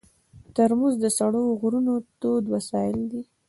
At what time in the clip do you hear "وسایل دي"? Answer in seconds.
2.55-3.21